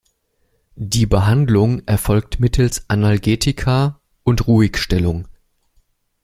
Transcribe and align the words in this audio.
Die 0.77 1.05
Behandlung 1.05 1.85
erfolgt 1.87 2.39
mittels 2.39 2.89
Analgetika 2.89 4.01
und 4.23 4.47
Ruhigstellung. 4.47 5.27